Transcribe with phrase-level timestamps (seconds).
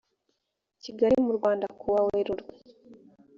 [0.83, 2.53] kigali mu rwanda kuwa werurwe